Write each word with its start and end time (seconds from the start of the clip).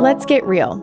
Let's 0.00 0.24
get 0.24 0.42
real. 0.46 0.78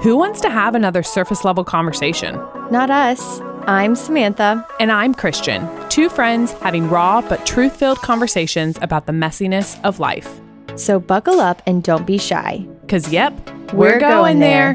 Who 0.00 0.16
wants 0.16 0.40
to 0.42 0.48
have 0.48 0.76
another 0.76 1.02
surface 1.02 1.44
level 1.44 1.64
conversation? 1.64 2.36
Not 2.70 2.88
us. 2.88 3.40
I'm 3.66 3.96
Samantha. 3.96 4.64
And 4.78 4.92
I'm 4.92 5.12
Christian, 5.12 5.68
two 5.88 6.08
friends 6.08 6.52
having 6.52 6.88
raw 6.88 7.20
but 7.20 7.44
truth 7.44 7.76
filled 7.76 7.98
conversations 7.98 8.78
about 8.80 9.06
the 9.06 9.12
messiness 9.12 9.82
of 9.84 9.98
life. 9.98 10.40
So 10.76 11.00
buckle 11.00 11.40
up 11.40 11.62
and 11.66 11.82
don't 11.82 12.06
be 12.06 12.16
shy. 12.16 12.64
Because, 12.82 13.12
yep, 13.12 13.32
we're, 13.72 13.94
we're 13.94 13.98
going, 13.98 14.38
going 14.38 14.38
there. 14.38 14.74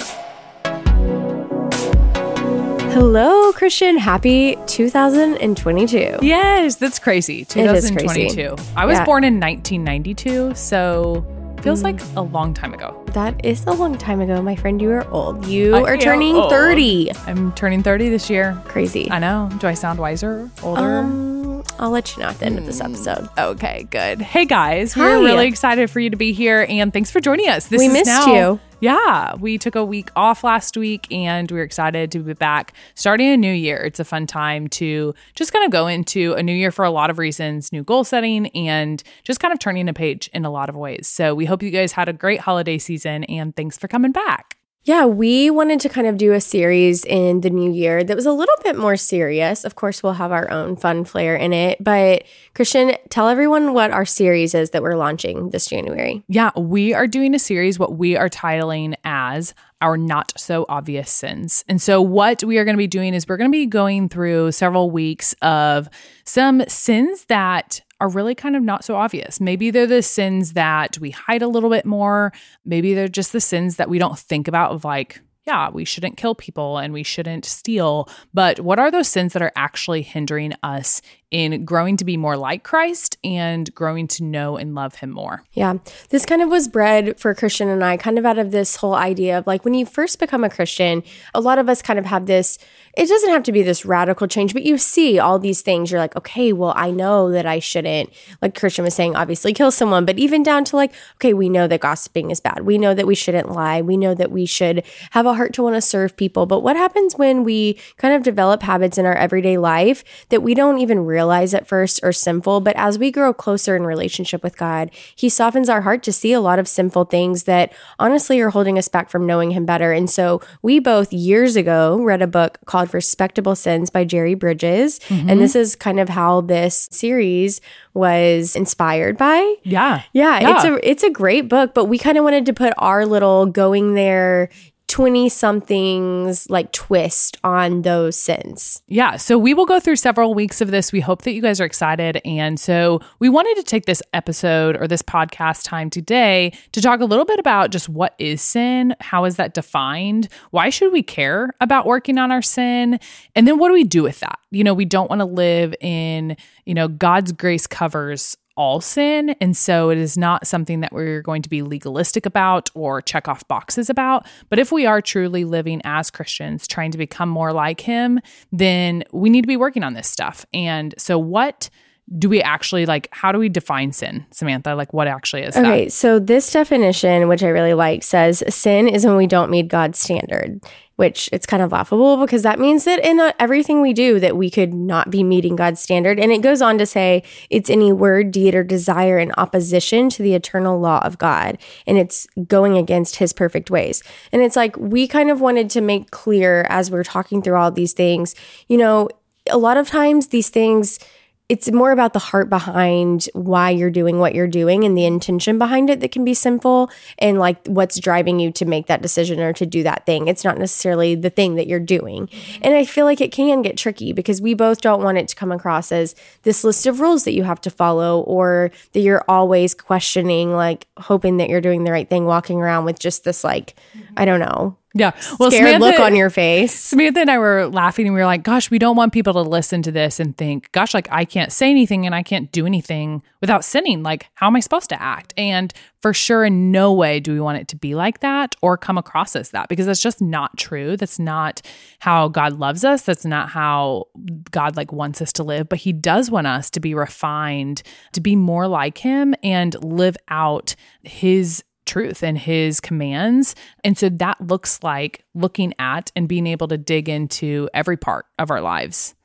Hello, 2.92 3.54
Christian. 3.54 3.98
Happy 3.98 4.58
2022. 4.68 6.18
Yes, 6.22 6.76
that's 6.76 7.00
crazy. 7.00 7.46
2022. 7.46 8.56
Crazy. 8.56 8.72
I 8.76 8.86
was 8.86 8.98
Yeah. 8.98 9.06
born 9.06 9.24
in 9.24 9.40
1992, 9.40 10.54
so 10.56 11.26
feels 11.66 11.82
like 11.82 12.00
a 12.16 12.22
long 12.22 12.54
time 12.54 12.76
ago. 12.76 12.96
That 13.14 13.44
is 13.44 13.66
a 13.66 13.72
long 13.74 13.98
time 13.98 14.22
ago, 14.22 14.40
my 14.40 14.56
friend. 14.56 14.80
You 14.80 14.92
are 14.92 15.08
old. 15.10 15.48
You 15.48 15.74
I 15.76 15.82
are 15.82 15.98
turning 15.98 16.36
old. 16.36 16.52
30. 16.52 17.12
I'm 17.26 17.52
turning 17.54 17.82
30 17.82 18.10
this 18.10 18.30
year. 18.30 18.56
Crazy. 18.66 19.10
I 19.10 19.18
know. 19.18 19.50
Do 19.58 19.66
I 19.66 19.74
sound 19.74 19.98
wiser, 19.98 20.48
older? 20.62 20.80
Um, 21.00 21.64
I'll 21.80 21.90
let 21.90 22.16
you 22.16 22.22
know 22.22 22.30
at 22.30 22.38
the 22.38 22.46
end 22.46 22.60
of 22.60 22.68
this 22.68 22.82
episode. 22.82 23.28
Okay, 23.36 23.88
good. 23.90 24.22
Hey 24.22 24.46
guys, 24.46 24.94
Hi. 24.94 25.02
we're 25.18 25.24
really 25.26 25.48
excited 25.48 25.90
for 25.90 26.00
you 26.00 26.12
to 26.12 26.16
be 26.18 26.34
here 26.34 26.68
and 26.70 26.94
thanks 26.94 27.10
for 27.10 27.20
joining 27.20 27.50
us. 27.50 27.66
This 27.66 27.80
We 27.80 27.88
is 27.88 27.94
missed 27.94 28.06
now- 28.28 28.34
you. 28.34 28.60
Yeah, 28.82 29.36
we 29.36 29.58
took 29.58 29.76
a 29.76 29.86
week 29.86 30.10
off 30.16 30.44
last 30.44 30.76
week 30.76 31.12
and 31.12 31.50
we're 31.50 31.64
excited 31.64 32.12
to 32.12 32.20
be 32.20 32.34
back 32.34 32.74
starting 32.94 33.30
a 33.30 33.38
new 33.38 33.52
year. 33.52 33.78
It's 33.78 34.00
a 34.00 34.06
fun 34.06 34.28
time 34.28 34.68
to 34.70 35.14
just 35.34 35.54
kind 35.54 35.66
of 35.66 35.72
go 35.72 35.88
into 35.88 36.34
a 36.34 36.44
new 36.44 36.54
year 36.54 36.72
for 36.72 36.84
a 36.84 36.92
lot 36.92 37.10
of 37.10 37.18
reasons, 37.18 37.72
new 37.72 37.84
goal 37.84 38.04
setting 38.04 38.48
and 38.48 39.02
just 39.24 39.40
kind 39.40 39.54
of 39.54 39.60
turning 39.60 39.88
a 39.88 39.94
page 39.94 40.30
in 40.34 40.44
a 40.46 40.50
lot 40.50 40.70
of 40.70 40.76
ways. 40.76 41.08
So 41.08 41.34
we 41.34 41.46
hope 41.46 41.64
you 41.64 41.72
guys 41.72 41.94
had 41.94 42.10
a 42.10 42.14
great 42.14 42.42
holiday 42.42 42.78
season 42.78 43.24
and 43.26 43.56
thanks 43.56 43.78
for 43.78 43.88
coming 43.88 44.12
back. 44.12 44.58
Yeah, 44.86 45.06
we 45.06 45.50
wanted 45.50 45.80
to 45.80 45.90
kind 45.90 46.06
of 46.06 46.16
do 46.16 46.34
a 46.34 46.40
series 46.40 47.06
in 47.06 47.42
the 47.42 47.50
new 47.50 47.72
year 47.72 48.04
that 48.04 48.16
was 48.16 48.28
a 48.28 48.32
little 48.32 48.56
bit 48.64 48.78
more 48.78 48.96
serious. 48.96 49.66
Of 49.66 49.74
course, 49.74 50.04
we'll 50.04 50.14
have 50.14 50.32
our 50.32 50.50
own 50.52 50.76
fun 50.76 51.06
flair 51.06 51.36
in 51.36 51.54
it. 51.54 51.84
But 51.84 52.24
Christian, 52.54 52.96
tell 53.10 53.28
everyone 53.28 53.74
what 53.74 53.90
our 53.90 54.06
series 54.06 54.54
is 54.54 54.70
that 54.70 54.84
we're 54.84 54.96
launching 54.96 55.50
this 55.50 55.66
January. 55.66 56.24
Yeah, 56.28 56.52
we 56.56 56.94
are 56.94 57.08
doing 57.08 57.34
a 57.34 57.40
series, 57.40 57.80
what 57.80 57.98
we 57.98 58.16
are 58.16 58.30
titling 58.30 58.94
as 59.04 59.56
our 59.82 59.98
not 59.98 60.34
so 60.38 60.68
obvious 60.70 61.10
sins. 61.10 61.66
And 61.68 61.82
so, 61.82 62.00
what 62.00 62.44
we 62.44 62.60
are 62.60 62.64
going 62.64 62.76
to 62.76 62.78
be 62.78 62.86
doing 62.86 63.16
is 63.16 63.28
we're 63.28 63.38
going 63.38 63.52
to 63.52 63.58
be 63.58 63.66
going 63.66 64.08
through 64.08 64.52
several 64.52 64.92
weeks 64.92 65.34
of 65.42 65.90
some 66.26 66.64
sins 66.68 67.26
that 67.26 67.82
are 68.02 68.10
really 68.10 68.36
kind 68.36 68.56
of 68.56 68.64
not 68.64 68.84
so 68.84 68.96
obvious. 68.96 69.40
Maybe 69.40 69.72
they're 69.72 69.88
the 69.88 70.02
sins 70.02 70.54
that 70.54 70.98
we 71.00 71.12
hide 71.12 71.42
a 71.42 71.48
little 71.48 71.70
bit 71.70 71.86
more. 71.86 72.34
Maybe 72.66 72.94
they're 72.94 73.08
just 73.08 73.32
the 73.32 73.42
sins 73.42 73.78
that 73.78 73.90
we 73.90 74.00
don't 74.00 74.20
think 74.20 74.48
about, 74.48 74.72
of 74.72 74.84
like, 74.84 75.22
yeah, 75.48 75.70
we 75.70 75.86
shouldn't 75.86 76.18
kill 76.18 76.36
people 76.36 76.78
and 76.78 76.92
we 76.92 77.04
shouldn't 77.04 77.46
steal. 77.46 78.10
But 78.34 78.60
what 78.60 78.80
are 78.80 78.92
those 78.92 79.08
sins 79.08 79.34
that 79.34 79.42
are 79.42 79.52
actually 79.56 80.02
hindering 80.02 80.54
us 80.64 81.02
in 81.36 81.66
growing 81.66 81.98
to 81.98 82.06
be 82.06 82.16
more 82.16 82.38
like 82.38 82.64
Christ 82.64 83.18
and 83.22 83.76
growing 83.76 84.08
to 84.08 84.24
know 84.24 84.56
and 84.56 84.74
love 84.74 84.96
him 84.96 85.10
more? 85.10 85.44
Yeah, 85.52 85.80
this 86.10 86.26
kind 86.26 86.42
of 86.42 86.48
was 86.48 86.70
bred 86.70 87.20
for 87.20 87.36
Christian 87.36 87.68
and 87.68 87.84
I, 87.84 87.98
kind 87.98 88.18
of 88.18 88.26
out 88.26 88.38
of 88.38 88.52
this 88.52 88.78
whole 88.78 88.96
idea 88.96 89.38
of 89.40 89.46
like 89.46 89.66
when 89.66 89.74
you 89.74 89.86
first 89.86 90.18
become 90.18 90.46
a 90.46 90.50
Christian, 90.50 91.04
a 91.34 91.42
lot 91.42 91.58
of 91.58 91.68
us 91.68 91.82
kind 91.82 92.00
of 92.00 92.06
have 92.06 92.26
this. 92.26 92.58
It 92.96 93.10
doesn't 93.10 93.32
have 93.32 93.44
to 93.44 93.52
be 93.52 93.62
this 93.62 93.84
radical 93.84 94.26
change, 94.26 94.54
but 94.54 94.64
you 94.64 94.78
see 94.78 95.20
all 95.20 95.38
these 95.38 95.62
things. 95.62 95.92
You're 95.92 96.00
like, 96.00 96.16
okay, 96.16 96.54
well, 96.54 96.72
I 96.78 96.92
know 96.92 97.30
that 97.32 97.46
I 97.46 97.60
shouldn't, 97.60 98.10
like 98.42 98.58
Christian 98.58 98.86
was 98.86 98.94
saying, 98.94 99.18
obviously 99.18 99.52
kill 99.52 99.72
someone, 99.72 100.06
but 100.06 100.18
even 100.18 100.42
down 100.42 100.64
to 100.64 100.78
like, 100.78 100.94
okay, 101.16 101.34
we 101.34 101.50
know 101.50 101.68
that 101.68 101.82
gossiping 101.82 102.32
is 102.32 102.40
bad. 102.40 102.62
We 102.62 102.78
know 102.78 102.94
that 102.94 103.06
we 103.06 103.14
shouldn't 103.14 103.52
lie. 103.52 103.82
We 103.82 103.98
know 103.98 104.14
that 104.14 104.32
we 104.32 104.46
should 104.46 104.86
have 105.12 105.26
a 105.26 105.34
heart 105.34 105.52
to 105.56 105.64
want 105.64 105.76
to 105.76 105.82
serve 105.82 106.16
people. 106.16 106.46
But 106.46 106.62
what 106.62 106.78
happens 106.78 107.18
when 107.18 107.44
we 107.44 107.78
kind 107.98 108.14
of 108.14 108.24
develop 108.24 108.64
habits 108.64 108.98
in 108.98 109.06
our 109.06 109.16
everyday 109.16 109.58
life 109.58 110.06
that 110.30 110.42
we 110.42 110.54
don't 110.54 110.80
even 110.80 111.06
realize 111.06 111.25
at 111.54 111.68
first 111.68 112.04
are 112.04 112.14
sinful? 112.14 112.62
But 112.62 112.76
as 112.76 112.98
we 113.00 113.12
grow 113.12 113.34
closer 113.34 113.76
in 113.76 113.84
relationship 113.84 114.44
with 114.44 114.58
God, 114.58 114.92
He 115.16 115.30
softens 115.30 115.70
our 115.70 115.82
heart 115.82 116.04
to 116.04 116.14
see 116.14 116.34
a 116.34 116.42
lot 116.42 116.60
of 116.60 116.68
sinful 116.68 117.06
things 117.06 117.44
that 117.44 117.74
honestly 118.00 118.40
are 118.42 118.50
holding 118.50 118.78
us 118.78 118.88
back 118.88 119.10
from 119.10 119.26
knowing 119.26 119.52
Him 119.52 119.66
better. 119.66 119.92
And 119.92 120.10
so 120.10 120.42
we 120.62 120.80
both 120.80 121.12
years 121.14 121.56
ago 121.56 122.02
read 122.02 122.22
a 122.22 122.28
book 122.28 122.60
called 122.66 122.94
Respectable 122.94 123.56
Sins 123.56 123.90
by 123.90 124.06
Jerry 124.06 124.36
Bridges. 124.36 125.00
And 125.10 125.30
mm-hmm. 125.30 125.40
this 125.40 125.56
is 125.56 125.76
kind 125.76 126.00
of 126.00 126.10
how 126.10 126.42
this 126.42 126.88
series 126.92 127.62
was 127.94 128.56
inspired 128.56 129.18
by. 129.18 129.56
Yeah. 129.64 130.04
Yeah, 130.14 130.56
it's 130.56 130.66
a 130.66 130.90
it's 130.90 131.04
a 131.04 131.10
great 131.10 131.50
book, 131.50 131.74
but 131.74 131.86
we 131.86 131.98
kind 131.98 132.18
of 132.18 132.24
wanted 132.24 132.46
to 132.46 132.54
put 132.54 132.74
our 132.78 133.06
little 133.06 133.46
going 133.46 133.96
there 133.96 134.50
20 134.96 135.28
somethings 135.28 136.50
like 136.50 136.72
twist 136.72 137.36
on 137.44 137.82
those 137.82 138.16
sins. 138.16 138.82
Yeah. 138.88 139.18
So 139.18 139.38
we 139.38 139.54
will 139.54 139.66
go 139.66 139.78
through 139.78 139.98
several 139.98 140.34
weeks 140.34 140.62
of 140.62 140.72
this. 140.72 140.94
We 140.94 141.02
hope 141.02 141.24
that 141.24 141.34
you 141.34 141.42
guys 141.42 141.60
are 141.60 141.66
excited. 141.66 142.22
And 142.24 142.58
so 142.58 143.02
we 143.20 143.28
wanted 143.28 143.58
to 143.58 143.64
take 143.64 143.88
this 143.88 144.02
episode 144.14 144.82
or 144.82 144.88
this 144.88 145.02
podcast 145.02 145.64
time 145.64 145.90
today 145.90 146.54
to 146.72 146.82
talk 146.82 147.02
a 147.02 147.06
little 147.06 147.26
bit 147.26 147.40
about 147.40 147.72
just 147.72 147.90
what 147.90 148.16
is 148.20 148.42
sin? 148.42 148.96
How 149.02 149.26
is 149.26 149.36
that 149.36 149.54
defined? 149.54 150.30
Why 150.52 150.70
should 150.70 150.94
we 150.94 151.04
care 151.04 151.52
about 151.60 151.86
working 151.86 152.18
on 152.18 152.32
our 152.32 152.42
sin? 152.42 152.98
And 153.36 153.46
then 153.46 153.60
what 153.60 153.68
do 153.68 153.74
we 153.74 153.84
do 153.84 154.02
with 154.02 154.22
that? 154.22 154.40
You 154.50 154.64
know, 154.64 154.74
we 154.74 154.86
don't 154.86 155.10
want 155.10 155.20
to 155.20 155.26
live 155.26 155.76
in, 155.82 156.38
you 156.66 156.74
know, 156.74 156.88
God's 156.88 157.34
grace 157.34 157.68
covers 157.68 158.38
all 158.58 158.82
sin. 158.82 159.36
And 159.42 159.56
so 159.56 159.90
it 159.90 159.98
is 159.98 160.18
not 160.18 160.48
something 160.48 160.80
that 160.82 160.94
we're 160.94 161.22
going 161.22 161.42
to 161.42 161.50
be 161.50 161.62
legalistic 161.62 162.26
about 162.26 162.70
or 162.74 163.02
check 163.02 163.28
off 163.28 163.48
boxes 163.48 163.90
about. 163.90 164.26
But 164.50 164.60
if 164.60 164.72
we 164.72 164.86
are 164.86 165.02
truly 165.02 165.46
living 165.46 165.82
as 165.84 166.10
Christians, 166.10 166.68
trying 166.68 166.92
to 166.92 166.98
become 166.98 167.30
more 167.30 167.54
like 167.54 167.82
Him, 167.82 168.20
then 168.52 169.04
we 169.12 169.30
need 169.30 169.42
to 169.42 169.48
be 169.48 169.58
working 169.58 169.84
on 169.84 169.94
this 169.94 170.10
stuff. 170.10 170.46
And 170.54 170.96
so, 170.98 171.18
what 171.18 171.70
do 172.18 172.30
we 172.30 172.42
actually 172.42 172.86
like? 172.86 173.08
How 173.12 173.32
do 173.32 173.40
we 173.40 173.50
define 173.50 173.92
sin, 173.92 174.26
Samantha? 174.30 174.76
Like, 174.76 174.94
what 174.94 175.08
actually 175.08 175.42
is 175.42 175.56
that? 175.56 175.66
Okay, 175.66 175.90
so 175.90 176.20
this 176.20 176.52
definition, 176.52 177.28
which 177.28 177.42
I 177.42 177.48
really 177.48 177.74
like, 177.74 178.04
says 178.04 178.44
sin 178.48 178.88
is 178.88 179.06
when 179.06 179.16
we 179.16 179.26
don't 179.26 179.50
meet 179.50 179.70
God's 179.70 179.98
standard, 179.98 180.64
which 180.98 181.28
it's 181.32 181.48
kind 181.48 181.64
of 181.64 181.72
laughable 181.72 182.18
because 182.18 182.44
that 182.44 182.60
means 182.60 182.84
that 182.86 183.04
in 183.04 183.20
uh, 183.20 183.32
everything 183.40 183.82
we 183.82 183.92
do 183.92 184.20
that 184.20 184.38
we 184.38 184.52
could 184.52 184.72
not 184.72 185.10
be 185.10 185.24
meeting 185.24 185.56
God's 185.56 185.82
standard. 185.82 186.20
And 186.20 186.32
it 186.32 186.44
goes 186.44 186.62
on 186.62 186.78
to 186.78 186.86
say 186.86 187.24
it's 187.50 187.72
any 187.72 187.92
word, 187.92 188.30
deed, 188.30 188.54
or 188.54 188.64
desire 188.64 189.18
in 189.18 189.32
opposition 189.36 190.10
to 190.12 190.22
the 190.22 190.36
eternal 190.36 190.80
law 190.80 191.00
of 191.04 191.18
God, 191.18 191.58
and 191.88 191.98
it's 191.98 192.28
going 192.48 192.78
against 192.78 193.16
His 193.16 193.34
perfect 193.34 193.72
ways. 193.72 194.04
And 194.32 194.44
it's 194.44 194.56
like 194.56 194.78
we 194.78 195.08
kind 195.08 195.32
of 195.32 195.42
wanted 195.42 195.72
to 195.72 195.82
make 195.82 196.12
clear 196.12 196.68
as 196.70 196.92
we're 196.92 197.04
talking 197.04 197.42
through 197.42 197.56
all 197.56 197.72
these 197.72 197.94
things, 197.94 198.36
you 198.68 198.78
know, 198.78 199.10
a 199.50 199.58
lot 199.58 199.78
of 199.78 199.88
times 199.88 200.28
these 200.28 200.50
things 200.50 201.00
it's 201.48 201.72
more 201.72 201.92
about 201.92 202.14
the 202.14 202.20
heart 202.20 202.50
behind 202.50 203.30
why 203.34 203.70
you're 203.70 203.92
doing 203.92 204.18
what 204.18 204.34
you're 204.34 204.48
doing 204.48 204.84
and 204.84 204.98
the 204.98 205.06
intention 205.06 205.60
behind 205.60 205.92
it 205.92 206.00
that 206.00 206.12
can 206.12 206.26
be 206.26 206.34
simple 206.34 206.90
and 207.20 207.38
like 207.38 207.66
what's 207.68 208.00
driving 208.00 208.40
you 208.40 208.52
to 208.52 208.66
make 208.66 208.88
that 208.88 209.04
decision 209.04 209.40
or 209.40 209.54
to 209.54 209.66
do 209.66 209.84
that 209.84 210.08
thing. 210.08 210.28
It's 210.28 210.44
not 210.44 210.58
necessarily 210.58 211.14
the 211.14 211.30
thing 211.30 211.56
that 211.56 211.68
you're 211.68 211.80
doing. 211.80 212.30
And 212.64 212.74
I 212.74 212.84
feel 212.84 213.06
like 213.06 213.22
it 213.22 213.32
can 213.32 213.62
get 213.62 213.78
tricky 213.78 214.12
because 214.12 214.42
we 214.42 214.56
both 214.56 214.82
don't 214.82 215.04
want 215.04 215.20
it 215.20 215.28
to 215.28 215.36
come 215.36 215.52
across 215.52 215.92
as 215.92 216.16
this 216.42 216.64
list 216.64 216.88
of 216.88 217.00
rules 217.00 217.26
that 217.26 217.34
you 217.34 217.44
have 217.44 217.62
to 217.62 217.70
follow 217.70 218.22
or 218.22 218.72
that 218.94 219.02
you're 219.02 219.24
always 219.28 219.76
questioning, 219.76 220.52
like 220.52 220.88
hoping 220.98 221.38
that 221.38 221.50
you're 221.50 221.62
doing 221.62 221.84
the 221.84 221.92
right 221.92 222.10
thing, 222.10 222.26
walking 222.26 222.60
around 222.60 222.86
with 222.86 222.98
just 222.98 223.24
this, 223.24 223.44
like, 223.44 223.76
I 224.18 224.26
don't 224.26 224.40
know, 224.40 224.78
Yeah. 224.98 225.12
Well, 225.38 225.52
scared 225.52 225.82
look 225.82 226.00
on 226.00 226.16
your 226.16 226.30
face. 226.30 226.74
Samantha 226.74 227.20
and 227.20 227.30
I 227.30 227.38
were 227.38 227.68
laughing 227.68 228.08
and 228.08 228.16
we 228.16 228.22
were 228.22 228.26
like, 228.26 228.44
gosh, 228.44 228.72
we 228.72 228.80
don't 228.80 228.96
want 228.96 229.12
people 229.12 229.34
to 229.34 229.42
listen 229.42 229.82
to 229.82 229.92
this 229.92 230.22
and 230.22 230.38
think, 230.38 230.72
gosh, 230.72 230.94
like 230.94 231.10
I 231.12 231.26
can't 231.26 231.52
say 231.52 231.70
anything 231.70 232.06
and 232.06 232.16
I 232.16 232.24
can't 232.24 232.50
do 232.54 232.66
anything 232.66 233.22
without 233.42 233.66
sinning. 233.66 234.04
Like, 234.04 234.30
how 234.36 234.48
am 234.48 234.56
I 234.56 234.62
supposed 234.62 234.88
to 234.90 235.02
act? 235.02 235.34
And 235.36 235.74
for 236.02 236.14
sure, 236.14 236.46
in 236.46 236.72
no 236.72 236.94
way 236.94 237.20
do 237.20 237.34
we 237.34 237.42
want 237.42 237.58
it 237.58 237.68
to 237.70 237.76
be 237.76 237.94
like 237.94 238.22
that 238.22 238.56
or 238.62 238.78
come 238.78 238.98
across 238.98 239.36
as 239.36 239.50
that 239.50 239.68
because 239.68 239.86
that's 239.86 240.02
just 240.02 240.22
not 240.22 240.58
true. 240.58 240.96
That's 240.96 241.20
not 241.20 241.62
how 242.00 242.30
God 242.30 242.54
loves 242.54 242.86
us. 242.86 243.02
That's 243.02 243.26
not 243.26 243.50
how 243.50 244.06
God 244.52 244.78
like 244.78 244.94
wants 244.94 245.22
us 245.22 245.34
to 245.34 245.44
live. 245.44 245.68
But 245.68 245.80
He 245.80 245.92
does 245.92 246.32
want 246.32 246.48
us 246.48 246.70
to 246.70 246.80
be 246.80 246.94
refined, 246.94 247.84
to 248.14 248.22
be 248.22 248.38
more 248.38 248.66
like 248.66 249.00
Him 249.00 249.36
and 249.44 249.76
live 249.84 250.16
out 250.30 250.76
His 251.04 251.66
truth 251.86 252.24
and 252.24 252.38
his 252.38 252.80
commands. 252.80 253.56
And 253.84 253.98
so 253.98 254.10
that 254.10 254.42
looks 254.42 254.82
like 254.84 255.24
looking 255.34 255.74
at 255.80 256.12
and 256.16 256.28
being 256.28 256.48
able 256.48 256.68
to 256.70 256.78
dig 256.78 257.10
into 257.10 257.70
every 257.74 257.98
part 257.98 258.26
of 258.40 258.52
our 258.52 258.62
lives. 258.62 259.16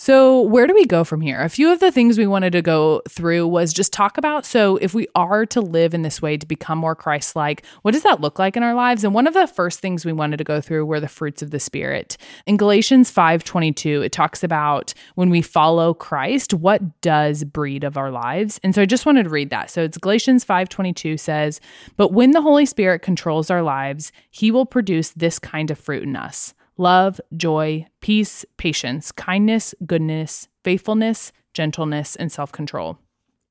So, 0.00 0.42
where 0.42 0.68
do 0.68 0.74
we 0.74 0.86
go 0.86 1.02
from 1.02 1.20
here? 1.22 1.40
A 1.40 1.48
few 1.48 1.72
of 1.72 1.80
the 1.80 1.90
things 1.90 2.18
we 2.18 2.26
wanted 2.28 2.52
to 2.52 2.62
go 2.62 3.02
through 3.08 3.48
was 3.48 3.72
just 3.72 3.92
talk 3.92 4.16
about 4.16 4.46
so, 4.46 4.76
if 4.76 4.94
we 4.94 5.08
are 5.16 5.44
to 5.46 5.60
live 5.60 5.92
in 5.92 6.02
this 6.02 6.22
way 6.22 6.36
to 6.36 6.46
become 6.46 6.78
more 6.78 6.94
Christ 6.94 7.34
like, 7.34 7.66
what 7.82 7.94
does 7.94 8.04
that 8.04 8.20
look 8.20 8.38
like 8.38 8.56
in 8.56 8.62
our 8.62 8.74
lives? 8.74 9.02
And 9.02 9.12
one 9.12 9.26
of 9.26 9.34
the 9.34 9.48
first 9.48 9.80
things 9.80 10.04
we 10.04 10.12
wanted 10.12 10.36
to 10.36 10.44
go 10.44 10.60
through 10.60 10.86
were 10.86 11.00
the 11.00 11.08
fruits 11.08 11.42
of 11.42 11.50
the 11.50 11.58
Spirit. 11.58 12.16
In 12.46 12.56
Galatians 12.56 13.10
5 13.10 13.42
22, 13.42 14.02
it 14.02 14.12
talks 14.12 14.44
about 14.44 14.94
when 15.16 15.30
we 15.30 15.42
follow 15.42 15.94
Christ, 15.94 16.54
what 16.54 17.00
does 17.00 17.42
breed 17.42 17.82
of 17.82 17.96
our 17.96 18.12
lives? 18.12 18.60
And 18.62 18.76
so, 18.76 18.82
I 18.82 18.86
just 18.86 19.04
wanted 19.04 19.24
to 19.24 19.30
read 19.30 19.50
that. 19.50 19.68
So, 19.68 19.82
it's 19.82 19.98
Galatians 19.98 20.44
5 20.44 20.68
22 20.68 21.16
says, 21.16 21.60
But 21.96 22.12
when 22.12 22.30
the 22.30 22.42
Holy 22.42 22.66
Spirit 22.66 23.02
controls 23.02 23.50
our 23.50 23.62
lives, 23.62 24.12
he 24.30 24.52
will 24.52 24.64
produce 24.64 25.10
this 25.10 25.40
kind 25.40 25.72
of 25.72 25.78
fruit 25.78 26.04
in 26.04 26.14
us 26.14 26.54
love, 26.78 27.20
joy, 27.36 27.86
peace, 28.00 28.44
patience, 28.56 29.12
kindness, 29.12 29.74
goodness, 29.84 30.48
faithfulness, 30.64 31.32
gentleness, 31.52 32.16
and 32.16 32.32
self 32.32 32.52
control. 32.52 32.98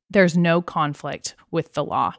There's 0.10 0.38
no 0.38 0.62
conflict 0.62 1.36
with 1.52 1.74
the 1.74 1.84
law. 1.84 2.14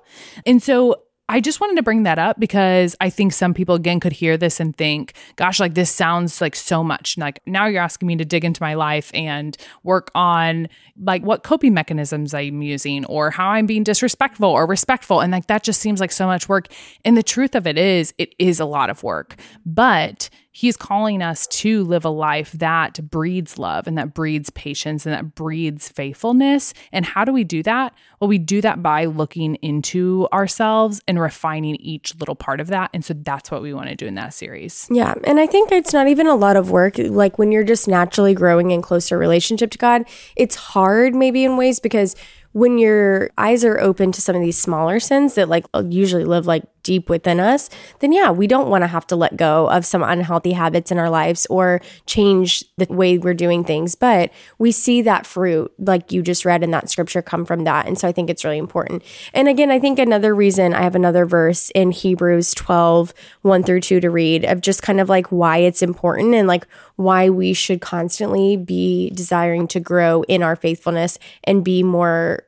And 0.46 0.62
so 0.62 1.02
I 1.31 1.40
just 1.40 1.60
wanted 1.60 1.76
to 1.76 1.82
bring 1.82 2.05
that 2.05 2.19
up 2.19 2.40
because 2.40 2.96
I 3.02 3.10
think 3.10 3.34
some 3.34 3.52
people 3.52 3.75
again 3.75 4.00
could 4.00 4.14
hear 4.14 4.38
this 4.38 4.60
and 4.60 4.75
think, 4.75 5.12
gosh, 5.37 5.60
like 5.60 5.75
this 5.75 5.90
sounds 5.90 6.40
like 6.40 6.56
so 6.56 6.82
much. 6.82 7.19
Like 7.19 7.40
now 7.44 7.66
you're 7.66 7.82
asking 7.82 8.08
me 8.08 8.16
to 8.16 8.25
dig 8.25 8.46
into 8.46 8.62
my 8.62 8.72
life 8.72 9.10
and 9.12 9.55
work 9.82 10.10
on 10.14 10.69
like 10.99 11.22
what 11.22 11.43
coping 11.43 11.75
mechanisms 11.75 12.32
I'm 12.32 12.62
using 12.62 13.05
or 13.05 13.31
how 13.31 13.49
I'm 13.50 13.66
being 13.66 13.84
disrespectful 13.84 14.49
or 14.49 14.66
respectful. 14.66 15.20
And 15.20 15.31
like 15.31 15.49
that 15.49 15.62
just 15.62 15.82
seems 15.82 16.00
like 16.00 16.12
so 16.12 16.26
much 16.26 16.49
work. 16.49 16.69
And 17.05 17.14
the 17.14 17.22
truth 17.22 17.55
of 17.55 17.66
it 17.66 17.76
is, 17.76 18.14
it 18.16 18.34
is 18.38 18.58
a 18.58 18.64
lot 18.64 18.88
of 18.88 19.02
work. 19.02 19.37
But 19.66 20.31
He's 20.58 20.76
calling 20.76 21.22
us 21.22 21.46
to 21.46 21.84
live 21.84 22.05
a 22.05 22.08
life 22.08 22.50
that 22.50 23.08
breeds 23.08 23.60
love 23.60 23.87
and 23.87 23.96
that 23.96 24.12
breeds 24.12 24.50
patience 24.50 25.06
and 25.06 25.14
that 25.14 25.37
breeds 25.37 25.88
faithfulness. 25.88 26.75
And 26.90 27.05
how 27.05 27.25
do 27.25 27.32
we 27.32 27.44
do 27.44 27.62
that? 27.62 27.94
Well, 28.19 28.26
we 28.26 28.38
do 28.38 28.60
that 28.62 28.82
by 28.82 29.05
looking 29.05 29.55
into 29.62 30.26
ourselves 30.32 31.00
and 31.06 31.20
refining 31.20 31.76
each 31.76 32.16
little 32.16 32.34
part 32.34 32.58
of 32.58 32.66
that. 32.66 32.90
And 32.93 33.05
so 33.05 33.14
that's 33.14 33.52
what 33.52 33.62
we 33.62 33.72
want 33.72 33.90
to 33.90 33.94
do 33.94 34.06
in 34.06 34.16
that 34.16 34.34
series. 34.34 34.88
Yeah. 34.90 35.14
And 35.22 35.38
I 35.38 35.46
think 35.46 35.70
it's 35.70 35.93
not 35.93 36.08
even 36.08 36.26
a 36.26 36.34
lot 36.34 36.56
of 36.56 36.72
work. 36.72 36.99
Like 36.99 37.38
when 37.38 37.52
you're 37.52 37.62
just 37.62 37.87
naturally 37.87 38.34
growing 38.34 38.72
in 38.72 38.82
closer 38.82 39.16
relationship 39.16 39.70
to 39.70 39.78
God, 39.78 40.06
it's 40.34 40.56
hard 40.56 41.14
maybe 41.14 41.44
in 41.44 41.56
ways 41.56 41.78
because 41.78 42.16
when 42.52 42.78
your 42.78 43.31
eyes 43.38 43.64
are 43.64 43.78
open 43.78 44.10
to 44.10 44.20
some 44.20 44.34
of 44.34 44.43
these 44.43 44.58
smaller 44.58 44.99
sins 44.99 45.34
that 45.34 45.49
like 45.49 45.66
usually 45.84 46.25
live 46.25 46.46
like 46.46 46.64
deep 46.88 47.11
within 47.11 47.38
us, 47.38 47.69
then 47.99 48.12
yeah, 48.12 48.31
we 48.31 48.46
don't 48.46 48.70
want 48.70 48.82
to 48.82 48.88
have 48.88 49.06
to 49.06 49.14
let 49.14 49.37
go 49.37 49.69
of 49.69 49.85
some 49.85 50.02
unhealthy 50.02 50.52
habits 50.52 50.90
in 50.90 50.96
our 50.96 51.11
lives 51.11 51.46
or 51.50 51.82
change 52.06 52.64
the 52.79 52.87
way 52.88 53.19
we're 53.19 53.35
doing 53.35 53.62
things. 53.62 53.94
But 53.94 54.32
we 54.56 54.73
see 54.73 55.02
that 55.02 55.26
fruit, 55.26 55.70
like 55.79 56.12
you 56.12 56.23
just 56.23 56.46
read 56.46 56.62
in 56.62 56.70
that 56.70 56.88
scripture, 56.88 57.20
come 57.20 57.44
from 57.44 57.64
that. 57.64 57.87
And 57.87 57.99
so 57.99 58.08
I 58.08 58.12
think 58.12 58.31
it's 58.31 58.43
really 58.43 58.56
important. 58.56 59.02
And 59.35 59.49
again, 59.49 59.70
I 59.70 59.79
think 59.79 59.99
another 59.99 60.35
reason 60.35 60.73
I 60.73 60.81
have 60.81 60.94
another 60.94 61.26
verse 61.26 61.69
in 61.75 61.90
Hebrews 61.90 62.55
12, 62.55 63.12
1 63.43 63.62
through 63.64 63.82
2 63.82 64.00
to 64.00 64.08
read 64.08 64.46
of 64.46 64.62
just 64.62 64.81
kind 64.81 64.99
of 64.99 65.11
like 65.11 65.26
why 65.26 65.58
it's 65.58 65.82
important 65.82 66.34
and 66.34 66.49
like 66.49 66.67
why 66.96 67.29
we 67.29 67.52
should 67.52 67.82
constantly 67.82 68.56
be 68.56 69.11
desiring 69.11 69.69
to 69.69 69.79
grow 69.79 70.23
in 70.23 70.43
our 70.43 70.56
faithfulness 70.56 71.19
and 71.44 71.62
be 71.62 71.82
more 71.82 72.48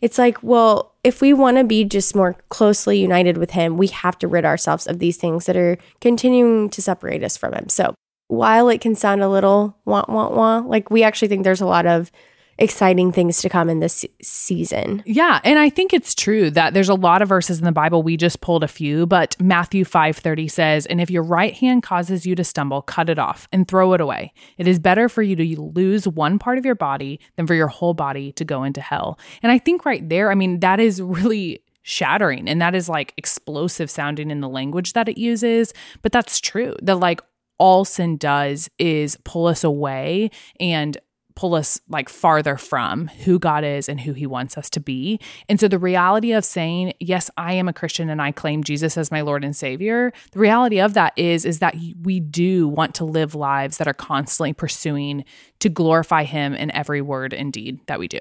It's 0.00 0.18
like, 0.18 0.42
well, 0.42 0.94
if 1.02 1.20
we 1.20 1.32
want 1.32 1.56
to 1.56 1.64
be 1.64 1.84
just 1.84 2.14
more 2.14 2.36
closely 2.48 3.00
united 3.00 3.38
with 3.38 3.52
him, 3.52 3.76
we 3.76 3.88
have 3.88 4.18
to 4.18 4.28
rid 4.28 4.44
ourselves 4.44 4.86
of 4.86 4.98
these 4.98 5.16
things 5.16 5.46
that 5.46 5.56
are 5.56 5.78
continuing 6.00 6.70
to 6.70 6.82
separate 6.82 7.24
us 7.24 7.36
from 7.36 7.54
him. 7.54 7.68
So 7.68 7.94
while 8.28 8.68
it 8.68 8.80
can 8.80 8.94
sound 8.94 9.22
a 9.22 9.28
little 9.28 9.76
wah, 9.84 10.04
wah, 10.08 10.30
wah, 10.30 10.58
like 10.58 10.90
we 10.90 11.02
actually 11.02 11.28
think 11.28 11.44
there's 11.44 11.60
a 11.60 11.66
lot 11.66 11.86
of 11.86 12.12
exciting 12.58 13.12
things 13.12 13.40
to 13.40 13.48
come 13.48 13.68
in 13.68 13.78
this 13.78 14.04
season. 14.20 15.02
Yeah, 15.06 15.40
and 15.44 15.58
I 15.58 15.70
think 15.70 15.92
it's 15.92 16.14
true 16.14 16.50
that 16.50 16.74
there's 16.74 16.88
a 16.88 16.94
lot 16.94 17.22
of 17.22 17.28
verses 17.28 17.58
in 17.58 17.64
the 17.64 17.72
Bible 17.72 18.02
we 18.02 18.16
just 18.16 18.40
pulled 18.40 18.64
a 18.64 18.68
few, 18.68 19.06
but 19.06 19.36
Matthew 19.40 19.84
5:30 19.84 20.48
says, 20.48 20.86
"And 20.86 21.00
if 21.00 21.10
your 21.10 21.22
right 21.22 21.54
hand 21.54 21.82
causes 21.82 22.26
you 22.26 22.34
to 22.34 22.44
stumble, 22.44 22.82
cut 22.82 23.08
it 23.08 23.18
off 23.18 23.48
and 23.52 23.66
throw 23.66 23.92
it 23.92 24.00
away. 24.00 24.32
It 24.56 24.66
is 24.66 24.78
better 24.78 25.08
for 25.08 25.22
you 25.22 25.36
to 25.36 25.60
lose 25.60 26.08
one 26.08 26.38
part 26.38 26.58
of 26.58 26.64
your 26.64 26.74
body 26.74 27.20
than 27.36 27.46
for 27.46 27.54
your 27.54 27.68
whole 27.68 27.94
body 27.94 28.32
to 28.32 28.44
go 28.44 28.64
into 28.64 28.80
hell." 28.80 29.18
And 29.42 29.52
I 29.52 29.58
think 29.58 29.84
right 29.84 30.06
there, 30.08 30.30
I 30.30 30.34
mean, 30.34 30.60
that 30.60 30.80
is 30.80 31.00
really 31.00 31.62
shattering 31.82 32.48
and 32.48 32.60
that 32.60 32.74
is 32.74 32.86
like 32.86 33.14
explosive 33.16 33.90
sounding 33.90 34.30
in 34.30 34.40
the 34.40 34.48
language 34.48 34.92
that 34.92 35.08
it 35.08 35.16
uses, 35.16 35.72
but 36.02 36.12
that's 36.12 36.38
true. 36.38 36.76
That 36.82 36.96
like 36.96 37.22
all 37.58 37.84
sin 37.84 38.18
does 38.18 38.68
is 38.78 39.16
pull 39.24 39.46
us 39.46 39.64
away 39.64 40.30
and 40.60 40.98
pull 41.38 41.54
us 41.54 41.80
like 41.88 42.08
farther 42.08 42.56
from 42.56 43.06
who 43.06 43.38
God 43.38 43.62
is 43.62 43.88
and 43.88 44.00
who 44.00 44.12
he 44.12 44.26
wants 44.26 44.58
us 44.58 44.68
to 44.70 44.80
be. 44.80 45.20
And 45.48 45.60
so 45.60 45.68
the 45.68 45.78
reality 45.78 46.32
of 46.32 46.44
saying, 46.44 46.94
yes, 46.98 47.30
I 47.36 47.52
am 47.52 47.68
a 47.68 47.72
Christian 47.72 48.10
and 48.10 48.20
I 48.20 48.32
claim 48.32 48.64
Jesus 48.64 48.98
as 48.98 49.12
my 49.12 49.20
Lord 49.20 49.44
and 49.44 49.54
Savior, 49.54 50.12
the 50.32 50.40
reality 50.40 50.80
of 50.80 50.94
that 50.94 51.12
is 51.14 51.44
is 51.44 51.60
that 51.60 51.76
we 52.02 52.18
do 52.18 52.66
want 52.66 52.96
to 52.96 53.04
live 53.04 53.36
lives 53.36 53.76
that 53.76 53.86
are 53.86 53.94
constantly 53.94 54.52
pursuing 54.52 55.24
to 55.60 55.68
glorify 55.68 56.24
him 56.24 56.54
in 56.54 56.72
every 56.72 57.00
word 57.00 57.32
and 57.32 57.52
deed 57.52 57.78
that 57.86 58.00
we 58.00 58.08
do. 58.08 58.18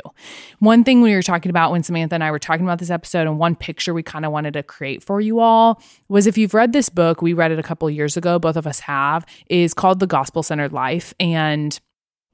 One 0.60 0.84
thing 0.84 1.02
we 1.02 1.16
were 1.16 1.24
talking 1.24 1.50
about 1.50 1.72
when 1.72 1.82
Samantha 1.82 2.14
and 2.14 2.24
I 2.24 2.30
were 2.30 2.38
talking 2.38 2.68
about 2.68 2.78
this 2.78 2.92
episode 2.92 3.26
and 3.26 3.40
one 3.40 3.56
picture 3.56 3.96
we 3.96 4.04
kind 4.04 4.26
of 4.26 4.32
wanted 4.32 4.54
to 4.54 4.62
create 4.62 5.02
for 5.02 5.22
you 5.22 5.40
all 5.40 5.82
was 6.08 6.28
if 6.28 6.38
you've 6.38 6.54
read 6.54 6.72
this 6.72 6.90
book, 6.90 7.24
we 7.24 7.34
read 7.34 7.52
it 7.52 7.58
a 7.58 7.64
couple 7.64 7.90
years 7.90 8.16
ago, 8.16 8.38
both 8.38 8.58
of 8.58 8.68
us 8.68 8.82
have, 8.82 9.26
is 9.48 9.74
called 9.74 10.00
The 10.00 10.06
Gospel 10.06 10.44
Centered 10.44 10.72
Life 10.72 11.16
and 11.20 11.80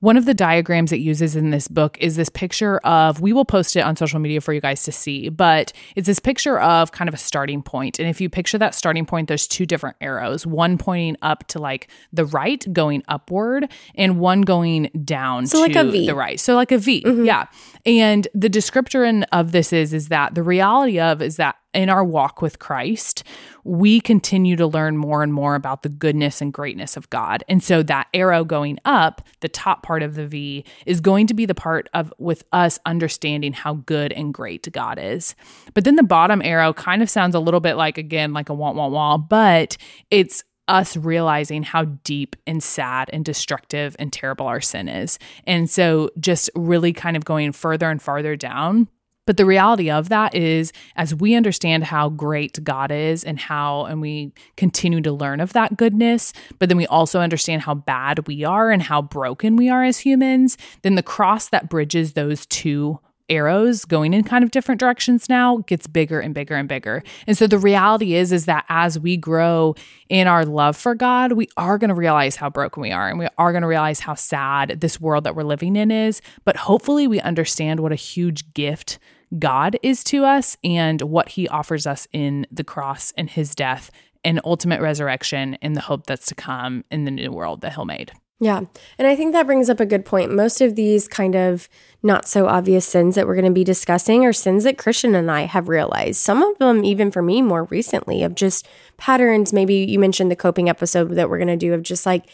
one 0.04 0.18
of 0.18 0.26
the 0.26 0.34
diagrams 0.34 0.92
it 0.92 1.00
uses 1.00 1.34
in 1.38 1.52
this 1.52 1.70
book 1.70 1.98
is 2.02 2.18
this 2.18 2.28
picture 2.28 2.80
of, 2.80 3.22
we 3.22 3.32
will 3.32 3.46
post 3.46 3.78
it 3.78 3.80
on 3.80 3.96
social 3.96 4.20
media 4.20 4.42
for 4.42 4.52
you 4.52 4.60
guys 4.60 4.84
to 4.84 4.92
see, 4.92 5.30
but 5.30 5.72
it's 5.96 6.08
this 6.08 6.20
picture 6.20 6.60
of 6.60 6.92
kind 6.92 7.08
of 7.08 7.14
a 7.14 7.18
starting 7.18 7.62
point. 7.62 8.00
And 8.00 8.10
if 8.10 8.20
you 8.20 8.30
picture 8.30 8.58
that 8.58 8.76
starting 8.76 9.06
point, 9.06 9.30
there's 9.30 9.48
two 9.48 9.66
different 9.66 9.96
arrows, 10.02 10.46
one 10.46 10.78
pointing 10.78 11.16
up 11.22 11.48
to 11.48 11.60
like 11.60 11.90
the 12.12 12.26
right, 12.26 12.66
going 12.74 13.02
upward, 13.08 13.72
and 13.96 14.20
one 14.20 14.42
going 14.42 14.90
down 15.06 15.48
so 15.48 15.62
like 15.62 15.78
a 15.78 15.86
v. 15.86 16.06
the 16.06 16.16
right. 16.16 16.38
So 16.38 16.56
like 16.56 16.74
a 16.74 16.78
v, 16.78 17.02
mm-hmm. 17.02 17.24
yeah. 17.24 17.46
And 17.86 18.28
the 18.34 18.50
description 18.50 19.24
of 19.32 19.54
this 19.54 19.72
is, 19.72 19.94
is 19.94 20.10
that 20.10 20.36
the 20.36 20.44
reality 20.44 21.00
of 21.00 21.22
is 21.22 21.38
that 21.38 21.56
in 21.74 21.90
our 21.90 22.04
walk 22.04 22.42
with 22.42 22.60
Christ, 22.60 23.24
we 23.64 24.00
continue 24.00 24.56
to 24.56 24.68
learn 24.68 24.98
more 24.98 25.24
and 25.24 25.34
more 25.34 25.56
about 25.56 25.84
the 25.84 25.90
goodness 25.90 26.42
and 26.42 26.54
greatness 26.54 26.98
of 26.98 27.10
God. 27.10 27.44
And 27.48 27.64
so 27.64 27.84
that 27.84 28.08
arrow 28.14 28.44
going 28.44 28.80
up, 28.86 29.22
the 29.42 29.50
top 29.50 29.84
part 29.84 30.04
of 30.04 30.16
the 30.16 30.28
V, 30.28 30.66
is 30.86 31.02
going 31.02 31.28
to 31.28 31.34
be 31.34 31.46
the 31.46 31.56
part 31.56 31.90
of 31.94 32.14
with 32.18 32.44
us 32.52 32.80
understanding 32.86 33.54
how 33.54 33.76
good 33.76 34.12
and 34.14 34.34
great 34.34 34.72
God 34.72 35.00
is. 35.00 35.36
But 35.74 35.84
then 35.84 35.96
the 35.96 36.04
bottom 36.04 36.42
arrow 36.42 36.74
kind 36.74 37.02
of 37.02 37.10
sounds 37.10 37.36
a 37.36 37.40
little 37.40 37.60
bit 37.60 37.76
like 37.76 37.98
again 37.98 38.34
like 38.34 38.50
a 38.50 38.54
want 38.54 38.76
want 38.76 38.94
want, 38.94 39.30
but 39.30 39.78
it's 40.12 40.44
us 40.68 40.96
realizing 40.96 41.64
how 41.64 41.86
deep 42.04 42.36
and 42.48 42.64
sad 42.64 43.10
and 43.12 43.26
destructive 43.26 43.96
and 44.00 44.14
terrible 44.14 44.48
our 44.48 44.62
sin 44.62 44.88
is. 44.88 45.20
And 45.46 45.70
so 45.70 46.10
just 46.20 46.50
really 46.56 46.94
kind 46.94 47.18
of 47.18 47.26
going 47.26 47.52
further 47.52 47.90
and 47.90 48.02
farther 48.02 48.36
down 48.36 48.88
but 49.26 49.38
the 49.38 49.46
reality 49.46 49.90
of 49.90 50.10
that 50.10 50.36
is, 50.36 50.74
as 50.96 51.16
we 51.16 51.36
understand 51.36 51.86
how 51.86 52.10
great 52.10 52.64
God 52.64 52.92
is 52.92 53.24
and 53.24 53.40
how, 53.40 53.86
and 53.86 54.02
we 54.02 54.34
continue 54.58 55.02
to 55.02 55.12
learn 55.12 55.40
of 55.40 55.54
that 55.54 55.78
goodness, 55.78 56.34
but 56.60 56.70
then 56.70 56.78
we 56.78 56.88
also 56.88 57.20
understand 57.20 57.62
how 57.62 57.74
bad 57.74 58.28
we 58.28 58.44
are 58.44 58.72
and 58.72 58.84
how 58.84 59.02
broken 59.02 59.56
we 59.56 59.70
are 59.70 59.84
as 59.84 60.00
humans, 60.00 60.58
then 60.82 60.96
the 60.96 61.04
cross 61.04 61.50
that 61.50 61.70
bridges 61.70 62.14
those 62.14 62.46
two 62.46 63.00
arrows 63.30 63.86
going 63.86 64.14
in 64.14 64.24
kind 64.24 64.44
of 64.44 64.52
different 64.52 64.80
directions 64.80 65.30
now 65.30 65.58
gets 65.68 65.88
bigger 65.88 66.20
and 66.20 66.34
bigger 66.34 66.56
and 66.56 66.68
bigger. 66.68 67.04
And 67.26 67.38
so 67.38 67.48
the 67.48 67.58
reality 67.58 68.16
is 68.16 68.32
is 68.32 68.46
that 68.46 68.66
as 68.70 69.00
we 69.00 69.18
grow 69.18 69.76
in 70.10 70.28
our 70.28 70.46
love 70.46 70.76
for 70.76 70.96
God, 70.96 71.34
we 71.34 71.48
are 71.58 71.78
going 71.78 71.90
to 71.90 71.96
realize 71.96 72.36
how 72.36 72.50
broken 72.50 72.82
we 72.82 72.92
are 72.92 73.10
and 73.10 73.20
we 73.20 73.28
are 73.38 73.52
going 73.52 73.62
to 73.62 73.68
realize 73.68 74.02
how 74.02 74.16
sad 74.16 74.82
this 74.82 75.00
world 75.00 75.24
that 75.24 75.36
we're 75.36 75.44
living 75.44 75.76
in 75.76 75.92
is, 75.92 76.22
but 76.46 76.58
hopefully 76.58 77.08
we 77.08 77.20
understand 77.22 77.80
what 77.80 77.92
a 77.92 77.96
huge 77.96 78.54
gift 78.54 79.00
God 79.40 79.78
is 79.82 80.04
to 80.06 80.26
us 80.26 80.58
and 80.64 81.02
what 81.02 81.30
he 81.30 81.48
offers 81.48 81.88
us 81.88 82.08
in 82.12 82.46
the 82.52 82.64
cross 82.64 83.14
and 83.18 83.30
his 83.30 83.56
death 83.56 83.90
and 84.24 84.40
ultimate 84.46 84.82
resurrection 84.82 85.58
and 85.62 85.76
the 85.76 85.82
hope 85.82 86.06
that's 86.06 86.28
to 86.28 86.36
come 86.36 86.84
in 86.92 87.06
the 87.06 87.12
new 87.12 87.32
world 87.32 87.62
that 87.62 87.74
he'll 87.74 87.86
made. 87.86 88.12
Yeah. 88.44 88.64
And 88.98 89.08
I 89.08 89.16
think 89.16 89.32
that 89.32 89.46
brings 89.46 89.70
up 89.70 89.80
a 89.80 89.86
good 89.86 90.04
point. 90.04 90.36
Most 90.36 90.60
of 90.60 90.76
these 90.76 91.08
kind 91.08 91.34
of 91.34 91.70
not 92.02 92.28
so 92.28 92.46
obvious 92.46 92.86
sins 92.86 93.16
that 93.16 93.26
we're 93.26 93.36
going 93.36 93.46
to 93.46 93.52
be 93.52 93.64
discussing 93.64 94.26
are 94.26 94.34
sins 94.34 94.66
that 94.66 94.78
Christian 94.78 95.16
and 95.16 95.32
I 95.32 95.44
have 95.44 95.70
realized. 95.70 96.20
Some 96.20 96.44
of 96.44 96.58
them, 96.58 96.84
even 96.84 97.10
for 97.10 97.22
me 97.22 97.42
more 97.42 97.64
recently, 97.64 98.22
of 98.22 98.36
just 98.36 98.68
patterns. 98.98 99.54
Maybe 99.54 99.76
you 99.76 99.98
mentioned 99.98 100.30
the 100.30 100.36
coping 100.36 100.68
episode 100.68 101.12
that 101.12 101.30
we're 101.30 101.38
going 101.38 101.48
to 101.48 101.56
do 101.56 101.74
of 101.74 101.84
just 101.84 102.06
like, 102.06 102.26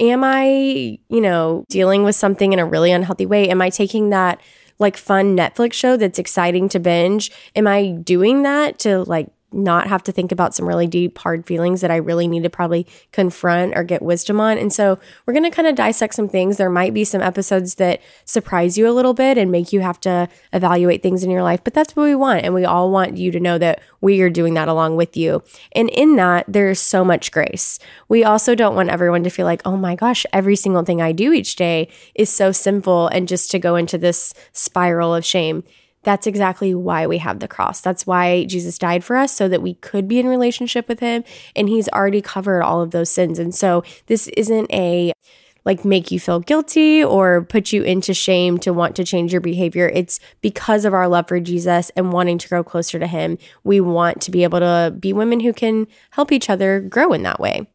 am 0.00 0.24
I, 0.24 0.98
you 1.10 1.20
know, 1.20 1.66
dealing 1.68 2.02
with 2.02 2.16
something 2.16 2.54
in 2.54 2.58
a 2.58 2.64
really 2.64 2.90
unhealthy 2.90 3.26
way? 3.26 3.50
Am 3.50 3.60
I 3.60 3.68
taking 3.68 4.08
that 4.08 4.40
like 4.78 4.96
fun 4.96 5.36
Netflix 5.36 5.74
show 5.74 5.98
that's 5.98 6.18
exciting 6.18 6.70
to 6.70 6.78
binge? 6.78 7.30
Am 7.54 7.66
I 7.66 7.88
doing 7.90 8.42
that 8.44 8.78
to 8.78 9.02
like 9.02 9.28
not 9.50 9.86
have 9.86 10.02
to 10.02 10.12
think 10.12 10.30
about 10.30 10.54
some 10.54 10.68
really 10.68 10.86
deep, 10.86 11.16
hard 11.18 11.46
feelings 11.46 11.80
that 11.80 11.90
I 11.90 11.96
really 11.96 12.28
need 12.28 12.42
to 12.42 12.50
probably 12.50 12.86
confront 13.12 13.76
or 13.76 13.82
get 13.82 14.02
wisdom 14.02 14.40
on. 14.40 14.58
And 14.58 14.72
so 14.72 14.98
we're 15.24 15.32
going 15.32 15.44
to 15.44 15.50
kind 15.50 15.66
of 15.66 15.74
dissect 15.74 16.14
some 16.14 16.28
things. 16.28 16.56
There 16.56 16.68
might 16.68 16.92
be 16.92 17.04
some 17.04 17.22
episodes 17.22 17.76
that 17.76 18.00
surprise 18.24 18.76
you 18.76 18.88
a 18.88 18.92
little 18.92 19.14
bit 19.14 19.38
and 19.38 19.50
make 19.50 19.72
you 19.72 19.80
have 19.80 20.00
to 20.00 20.28
evaluate 20.52 21.02
things 21.02 21.24
in 21.24 21.30
your 21.30 21.42
life, 21.42 21.64
but 21.64 21.72
that's 21.72 21.96
what 21.96 22.04
we 22.04 22.14
want. 22.14 22.44
And 22.44 22.52
we 22.52 22.64
all 22.66 22.90
want 22.90 23.16
you 23.16 23.30
to 23.30 23.40
know 23.40 23.56
that 23.58 23.80
we 24.00 24.20
are 24.20 24.30
doing 24.30 24.54
that 24.54 24.68
along 24.68 24.96
with 24.96 25.16
you. 25.16 25.42
And 25.72 25.88
in 25.90 26.16
that, 26.16 26.44
there's 26.46 26.80
so 26.80 27.04
much 27.04 27.32
grace. 27.32 27.78
We 28.08 28.24
also 28.24 28.54
don't 28.54 28.76
want 28.76 28.90
everyone 28.90 29.24
to 29.24 29.30
feel 29.30 29.46
like, 29.46 29.62
oh 29.64 29.76
my 29.76 29.94
gosh, 29.94 30.26
every 30.32 30.56
single 30.56 30.84
thing 30.84 31.00
I 31.00 31.12
do 31.12 31.32
each 31.32 31.56
day 31.56 31.88
is 32.14 32.28
so 32.28 32.52
simple 32.52 33.08
and 33.08 33.26
just 33.26 33.50
to 33.52 33.58
go 33.58 33.76
into 33.76 33.96
this 33.96 34.34
spiral 34.52 35.14
of 35.14 35.24
shame. 35.24 35.64
That's 36.08 36.26
exactly 36.26 36.74
why 36.74 37.06
we 37.06 37.18
have 37.18 37.40
the 37.40 37.46
cross. 37.46 37.82
That's 37.82 38.06
why 38.06 38.46
Jesus 38.46 38.78
died 38.78 39.04
for 39.04 39.14
us 39.14 39.30
so 39.30 39.46
that 39.46 39.60
we 39.60 39.74
could 39.74 40.08
be 40.08 40.18
in 40.18 40.26
relationship 40.26 40.88
with 40.88 41.00
him 41.00 41.22
and 41.54 41.68
he's 41.68 41.86
already 41.90 42.22
covered 42.22 42.62
all 42.62 42.80
of 42.80 42.92
those 42.92 43.10
sins. 43.10 43.38
And 43.38 43.54
so 43.54 43.84
this 44.06 44.26
isn't 44.28 44.72
a 44.72 45.12
like 45.66 45.84
make 45.84 46.10
you 46.10 46.18
feel 46.18 46.40
guilty 46.40 47.04
or 47.04 47.42
put 47.42 47.74
you 47.74 47.82
into 47.82 48.14
shame 48.14 48.56
to 48.60 48.72
want 48.72 48.96
to 48.96 49.04
change 49.04 49.32
your 49.32 49.42
behavior. 49.42 49.90
It's 49.92 50.18
because 50.40 50.86
of 50.86 50.94
our 50.94 51.08
love 51.08 51.28
for 51.28 51.40
Jesus 51.40 51.90
and 51.90 52.10
wanting 52.10 52.38
to 52.38 52.48
grow 52.48 52.64
closer 52.64 52.98
to 52.98 53.06
him. 53.06 53.36
We 53.62 53.78
want 53.82 54.22
to 54.22 54.30
be 54.30 54.44
able 54.44 54.60
to 54.60 54.96
be 54.98 55.12
women 55.12 55.40
who 55.40 55.52
can 55.52 55.88
help 56.12 56.32
each 56.32 56.48
other 56.48 56.80
grow 56.80 57.12
in 57.12 57.22
that 57.24 57.38
way. 57.38 57.68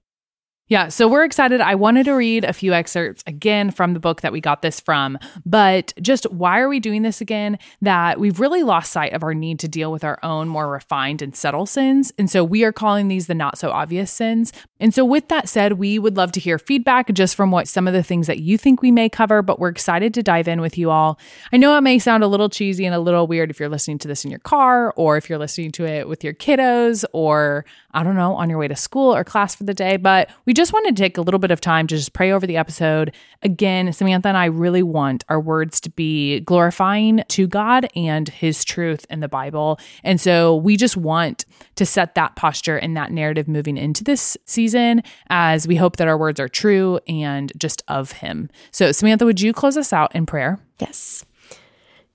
Yeah, 0.73 0.87
so 0.87 1.07
we're 1.07 1.23
excited. 1.23 1.61
I 1.61 1.75
wanted 1.75 2.05
to 2.05 2.13
read 2.13 2.45
a 2.45 2.51
few 2.51 2.73
excerpts 2.73 3.23
again 3.27 3.69
from 3.69 3.93
the 3.93 3.99
book 3.99 4.21
that 4.21 4.31
we 4.31 4.41
got 4.41 4.63
this 4.63 4.79
from, 4.79 5.19
but 5.45 5.93
just 6.01 6.23
why 6.31 6.59
are 6.59 6.67
we 6.67 6.79
doing 6.79 7.03
this 7.03 7.21
again? 7.21 7.59
That 7.83 8.19
we've 8.19 8.39
really 8.39 8.63
lost 8.63 8.91
sight 8.91 9.13
of 9.13 9.21
our 9.21 9.35
need 9.35 9.59
to 9.59 9.67
deal 9.67 9.91
with 9.91 10.03
our 10.03 10.17
own 10.23 10.47
more 10.47 10.67
refined 10.67 11.21
and 11.21 11.35
subtle 11.35 11.67
sins. 11.67 12.11
And 12.17 12.27
so 12.27 12.43
we 12.43 12.63
are 12.63 12.71
calling 12.71 13.07
these 13.07 13.27
the 13.27 13.35
not 13.35 13.59
so 13.59 13.69
obvious 13.69 14.09
sins. 14.11 14.51
And 14.79 14.95
so, 14.95 15.05
with 15.05 15.27
that 15.29 15.47
said, 15.47 15.73
we 15.73 15.99
would 15.99 16.17
love 16.17 16.31
to 16.33 16.39
hear 16.39 16.57
feedback 16.57 17.13
just 17.13 17.35
from 17.35 17.51
what 17.51 17.67
some 17.67 17.87
of 17.87 17.93
the 17.93 18.03
things 18.03 18.25
that 18.25 18.39
you 18.39 18.57
think 18.57 18.81
we 18.81 18.91
may 18.91 19.09
cover, 19.09 19.43
but 19.43 19.59
we're 19.59 19.69
excited 19.69 20.13
to 20.15 20.23
dive 20.23 20.47
in 20.47 20.59
with 20.59 20.77
you 20.77 20.89
all. 20.89 21.19
I 21.53 21.57
know 21.57 21.77
it 21.77 21.81
may 21.81 21.99
sound 21.99 22.23
a 22.23 22.27
little 22.27 22.49
cheesy 22.49 22.83
and 22.85 22.95
a 22.95 22.99
little 22.99 23.27
weird 23.27 23.51
if 23.51 23.59
you're 23.59 23.69
listening 23.69 23.99
to 23.99 24.07
this 24.07 24.25
in 24.25 24.31
your 24.31 24.41
car 24.41 24.91
or 24.97 25.17
if 25.17 25.29
you're 25.29 25.37
listening 25.37 25.71
to 25.73 25.85
it 25.85 26.09
with 26.09 26.23
your 26.23 26.33
kiddos 26.33 27.05
or, 27.13 27.63
I 27.91 28.03
don't 28.03 28.15
know, 28.15 28.35
on 28.35 28.49
your 28.49 28.57
way 28.57 28.67
to 28.67 28.75
school 28.75 29.15
or 29.15 29.23
class 29.23 29.55
for 29.55 29.65
the 29.65 29.73
day, 29.73 29.97
but 29.97 30.29
we 30.45 30.53
we 30.53 30.55
just 30.63 30.71
wanted 30.71 30.95
to 30.95 31.03
take 31.03 31.17
a 31.17 31.21
little 31.21 31.41
bit 31.41 31.51
of 31.51 31.59
time 31.59 31.87
to 31.87 31.97
just 31.97 32.13
pray 32.13 32.31
over 32.31 32.47
the 32.47 32.55
episode. 32.55 33.13
Again, 33.41 33.91
Samantha 33.91 34.29
and 34.29 34.37
I 34.37 34.45
really 34.45 34.81
want 34.81 35.25
our 35.27 35.37
words 35.37 35.81
to 35.81 35.89
be 35.89 36.39
glorifying 36.39 37.21
to 37.27 37.47
God 37.47 37.89
and 37.97 38.29
His 38.29 38.63
truth 38.63 39.05
in 39.09 39.19
the 39.19 39.27
Bible. 39.27 39.77
And 40.05 40.21
so 40.21 40.55
we 40.55 40.77
just 40.77 40.95
want 40.95 41.43
to 41.75 41.85
set 41.85 42.15
that 42.15 42.37
posture 42.37 42.77
and 42.77 42.95
that 42.95 43.11
narrative 43.11 43.49
moving 43.49 43.75
into 43.75 44.05
this 44.05 44.37
season 44.45 45.03
as 45.27 45.67
we 45.67 45.75
hope 45.75 45.97
that 45.97 46.07
our 46.07 46.17
words 46.17 46.39
are 46.39 46.47
true 46.47 46.97
and 47.09 47.51
just 47.57 47.83
of 47.89 48.13
Him. 48.13 48.49
So, 48.71 48.93
Samantha, 48.93 49.25
would 49.25 49.41
you 49.41 49.51
close 49.51 49.75
us 49.75 49.91
out 49.91 50.15
in 50.15 50.25
prayer? 50.25 50.59
Yes. 50.79 51.25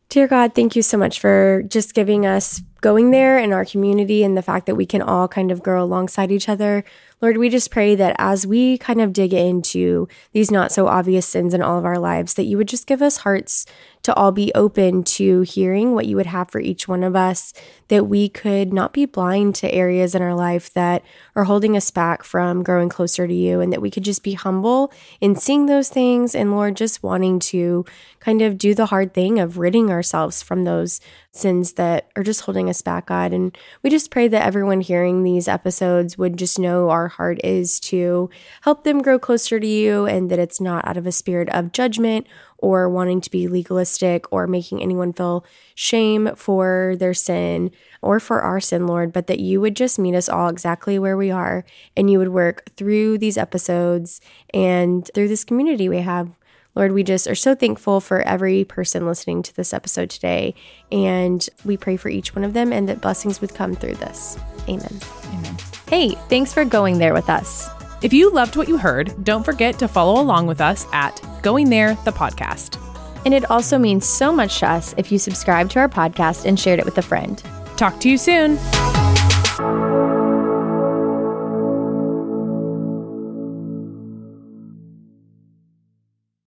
Dear 0.09 0.26
God, 0.26 0.55
thank 0.55 0.75
you 0.75 0.81
so 0.81 0.97
much 0.97 1.21
for 1.21 1.62
just 1.69 1.93
giving 1.93 2.25
us 2.25 2.62
going 2.81 3.11
there 3.11 3.38
in 3.38 3.52
our 3.52 3.67
community 3.67 4.25
and 4.25 4.38
the 4.38 4.43
fact 4.43 4.64
that 4.64 4.75
we 4.75 4.87
can 4.87 5.02
all 5.02 5.28
kind 5.28 5.50
of 5.50 5.62
grow 5.62 5.83
alongside 5.85 6.33
each 6.33 6.49
other. 6.49 6.83
Lord, 7.21 7.37
we 7.37 7.49
just 7.49 7.71
pray 7.71 7.95
that 7.97 8.15
as 8.19 8.47
we 8.47 8.79
kind 8.79 9.01
of 9.01 9.13
dig 9.13 9.35
into 9.35 10.07
these 10.33 10.51
not 10.51 10.71
so 10.71 10.87
obvious 10.87 11.27
sins 11.27 11.53
in 11.53 11.63
all 11.63 11.79
of 11.79 11.85
our 11.85 11.99
lives, 11.99 12.35
that 12.35 12.45
you 12.45 12.57
would 12.57 12.69
just 12.69 12.87
give 12.87 13.03
us 13.03 13.19
hearts 13.19 13.67
to 14.09 14.15
all 14.15 14.33
be 14.33 14.50
open 14.55 15.05
to 15.05 15.43
hearing 15.43 15.93
what 15.93 16.07
you 16.07 16.17
would 16.17 16.25
have 16.25 16.50
for 16.50 16.61
each 16.61 16.88
one 16.88 17.05
of 17.05 17.15
us, 17.15 17.53
that 17.88 18.07
we 18.07 18.27
could 18.27 18.73
not 18.73 18.95
be 18.95 19.05
blind 19.05 19.55
to 19.55 19.71
areas 19.71 20.15
in 20.15 20.23
our 20.23 20.35
life 20.35 20.73
that 20.73 21.03
are 21.37 21.45
holding 21.45 21.77
us 21.77 21.91
back 21.91 22.25
from 22.25 22.62
growing 22.62 22.88
closer 22.88 23.29
to 23.29 23.35
you, 23.35 23.61
and 23.61 23.71
that 23.71 23.83
we 23.83 23.91
could 23.91 24.05
just 24.05 24.23
be 24.23 24.33
humble 24.33 24.91
in 25.21 25.37
seeing 25.37 25.67
those 25.67 25.91
things. 25.91 26.35
And 26.35 26.53
Lord, 26.53 26.75
just 26.75 27.03
wanting 27.03 27.38
to 27.41 27.85
kind 28.19 28.41
of 28.41 28.57
do 28.57 28.75
the 28.75 28.87
hard 28.87 29.12
thing 29.12 29.38
of 29.38 29.59
ridding 29.59 29.91
ourselves 29.91 30.43
from 30.43 30.65
those 30.65 31.03
sins 31.31 31.75
that 31.75 32.11
are 32.17 32.23
just 32.23 32.41
holding 32.41 32.71
us 32.71 32.81
back, 32.81 33.07
God. 33.07 33.35
And 33.35 33.57
we 33.83 33.91
just 33.91 34.11
pray 34.11 34.27
that 34.29 34.43
everyone 34.43 34.81
hearing 34.81 35.23
these 35.23 35.49
episodes 35.49 36.17
would 36.17 36.38
just 36.38 36.59
know 36.59 36.88
our 36.88 37.09
heart 37.09 37.38
is 37.45 37.79
to 37.81 38.31
help 38.62 38.85
them 38.85 39.03
grow 39.03 39.19
closer 39.19 39.61
to 39.61 39.67
you 39.67 40.07
and 40.07 40.31
that 40.31 40.38
it's 40.38 40.61
not 40.61 40.88
out 40.88 40.97
of 40.97 41.07
a 41.07 41.12
spirit 41.12 41.49
of 41.50 41.73
judgment 41.73 42.27
or 42.59 42.88
wanting 42.88 43.21
to 43.21 43.31
be 43.31 43.49
legalistic 43.49 44.31
or 44.33 44.47
making 44.47 44.83
anyone 44.83 45.12
feel 45.12 45.45
shame 45.75 46.35
for 46.35 46.95
their 46.99 47.15
sin 47.15 47.71
or 48.03 48.21
for 48.21 48.43
our 48.43 48.61
sin, 48.61 48.87
Lord, 48.87 49.12
but 49.12 49.27
that 49.29 49.41
you 49.41 49.61
would 49.61 49.77
just 49.77 49.99
meet 49.99 50.15
us 50.15 50.29
all 50.29 50.49
exactly 50.49 50.99
where 50.99 51.17
we 51.17 51.31
are 51.31 51.65
and 51.97 52.11
you 52.11 52.19
would 52.19 52.29
work 52.29 52.71
through 52.77 53.19
these 53.19 53.38
episodes 53.38 54.21
and 54.53 55.09
through 55.15 55.29
this 55.29 55.45
community 55.45 55.88
we 55.88 55.99
have. 55.99 56.31
Lord, 56.75 56.93
we 56.93 57.03
just 57.03 57.27
are 57.27 57.35
so 57.35 57.55
thankful 57.55 58.00
for 58.00 58.23
every 58.23 58.65
person 58.65 59.07
listening 59.07 59.43
to 59.43 59.57
this 59.57 59.73
episode 59.73 60.11
today. 60.11 60.55
And 60.93 61.49
we 61.65 61.77
pray 61.77 61.97
for 61.97 62.09
each 62.09 62.37
one 62.37 62.45
of 62.45 62.53
them 62.53 62.73
and 62.73 62.88
that 62.88 63.00
blessings 63.00 63.41
would 63.41 63.55
come 63.55 63.75
through 63.75 63.97
this. 63.97 64.38
Amen. 64.69 65.00
Amen. 65.27 65.57
Hey, 65.88 66.11
thanks 66.29 66.53
for 66.53 66.65
going 66.65 66.99
there 66.99 67.15
with 67.15 67.31
us. 67.31 67.69
If 68.00 68.12
you 68.12 68.31
loved 68.31 68.55
what 68.55 68.69
you 68.69 68.78
heard, 68.78 69.25
don't 69.25 69.45
forget 69.45 69.76
to 69.81 69.88
follow 69.88 70.21
along 70.21 70.47
with 70.47 70.61
us 70.61 70.87
at 70.93 71.21
Going 71.43 71.69
There, 71.69 71.97
the 72.05 72.12
podcast. 72.12 72.78
And 73.25 73.35
it 73.35 73.50
also 73.50 73.76
means 73.76 74.07
so 74.07 74.31
much 74.31 74.61
to 74.61 74.71
us 74.71 74.95
if 74.97 75.11
you 75.11 75.19
subscribe 75.19 75.69
to 75.71 75.81
our 75.81 75.88
podcast 75.88 76.45
and 76.45 76.59
shared 76.59 76.78
it 76.78 76.85
with 76.85 76.99
a 76.99 77.02
friend. 77.02 77.43
Talk 77.76 77.99
to 78.00 78.09
you 78.09 78.17
soon. 78.17 78.57